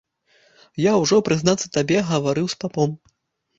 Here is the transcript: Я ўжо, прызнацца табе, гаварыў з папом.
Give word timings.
Я 0.83 0.93
ўжо, 1.01 1.19
прызнацца 1.27 1.67
табе, 1.77 1.97
гаварыў 2.11 2.45
з 2.57 2.61
папом. 2.67 2.99